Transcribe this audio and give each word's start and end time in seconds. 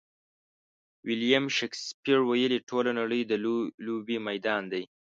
ویلیم 1.07 1.45
شکسپیر 1.57 2.19
ویلي: 2.29 2.59
ټوله 2.69 2.91
نړۍ 2.99 3.21
د 3.25 3.33
لوبې 3.85 4.17
میدان 4.27 4.63
دی. 4.71 4.83